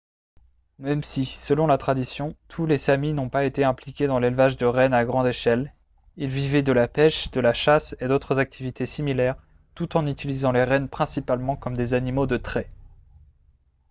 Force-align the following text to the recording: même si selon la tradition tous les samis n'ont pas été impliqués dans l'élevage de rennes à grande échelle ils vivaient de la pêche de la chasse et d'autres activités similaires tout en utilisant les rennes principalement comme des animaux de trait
même 0.79 1.03
si 1.03 1.25
selon 1.25 1.67
la 1.67 1.77
tradition 1.77 2.35
tous 2.47 2.65
les 2.65 2.79
samis 2.79 3.13
n'ont 3.13 3.29
pas 3.29 3.45
été 3.45 3.63
impliqués 3.63 4.07
dans 4.07 4.17
l'élevage 4.17 4.57
de 4.57 4.65
rennes 4.65 4.95
à 4.95 5.05
grande 5.05 5.27
échelle 5.27 5.75
ils 6.17 6.27
vivaient 6.31 6.63
de 6.63 6.71
la 6.71 6.87
pêche 6.87 7.29
de 7.29 7.39
la 7.39 7.53
chasse 7.53 7.95
et 7.99 8.07
d'autres 8.07 8.39
activités 8.39 8.87
similaires 8.87 9.35
tout 9.75 9.95
en 9.97 10.07
utilisant 10.07 10.53
les 10.53 10.63
rennes 10.63 10.89
principalement 10.89 11.55
comme 11.55 11.77
des 11.77 11.93
animaux 11.93 12.25
de 12.25 12.37
trait 12.37 12.67